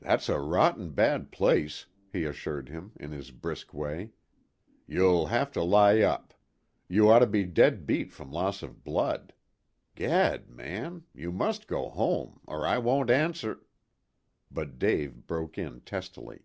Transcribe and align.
"That's 0.00 0.28
a 0.28 0.38
rotten 0.38 0.90
bad 0.90 1.32
place," 1.32 1.86
he 2.12 2.22
assured 2.24 2.68
him, 2.68 2.92
in 2.94 3.10
his 3.10 3.32
brisk 3.32 3.74
way. 3.74 4.12
"You'll 4.86 5.26
have 5.26 5.50
to 5.50 5.64
lie 5.64 5.98
up. 6.00 6.32
You 6.86 7.10
ought 7.10 7.18
to 7.26 7.26
be 7.26 7.42
dead 7.42 7.84
beat 7.84 8.12
from 8.12 8.30
loss 8.30 8.62
of 8.62 8.84
blood. 8.84 9.32
Gad, 9.96 10.48
man, 10.48 11.06
you 11.12 11.32
must 11.32 11.66
go 11.66 11.88
home, 11.88 12.38
or 12.46 12.64
I 12.64 12.78
won't 12.78 13.10
answer" 13.10 13.66
But 14.52 14.78
Dave 14.78 15.26
broke 15.26 15.58
in 15.58 15.80
testily. 15.80 16.42